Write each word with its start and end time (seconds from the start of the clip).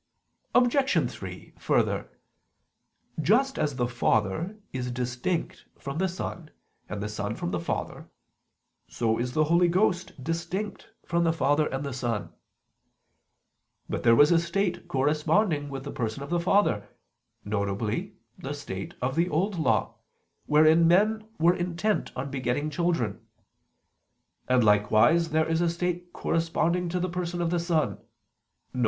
Obj. 0.55 1.11
3: 1.11 1.53
Further, 1.59 2.09
just 3.21 3.59
as 3.59 3.75
the 3.75 3.87
Father 3.87 4.57
is 4.73 4.89
distinct 4.89 5.67
from 5.77 5.99
the 5.99 6.07
Son 6.09 6.49
and 6.89 7.03
the 7.03 7.07
Son 7.07 7.35
from 7.35 7.51
the 7.51 7.59
Father, 7.59 8.09
so 8.87 9.19
is 9.19 9.33
the 9.33 9.43
Holy 9.43 9.67
Ghost 9.67 10.23
distinct 10.23 10.89
from 11.05 11.23
the 11.23 11.31
Father 11.31 11.67
and 11.67 11.83
the 11.85 11.93
Son. 11.93 12.33
But 13.87 14.01
there 14.01 14.15
was 14.15 14.31
a 14.31 14.39
state 14.39 14.87
corresponding 14.87 15.69
with 15.69 15.83
the 15.83 15.91
Person 15.91 16.23
of 16.23 16.31
the 16.31 16.39
Father, 16.39 16.89
viz. 17.45 18.09
the 18.39 18.53
state 18.53 18.95
of 19.03 19.13
the 19.15 19.29
Old 19.29 19.59
Law, 19.59 19.99
wherein 20.47 20.87
men 20.87 21.27
were 21.37 21.53
intent 21.53 22.11
on 22.15 22.31
begetting 22.31 22.71
children: 22.71 23.23
and 24.47 24.63
likewise 24.63 25.29
there 25.29 25.47
is 25.47 25.61
a 25.61 25.69
state 25.69 26.11
corresponding 26.11 26.89
to 26.89 26.99
the 26.99 27.07
Person 27.07 27.39
of 27.39 27.51
the 27.51 27.59
Son: 27.59 27.99
viz. 28.73 28.79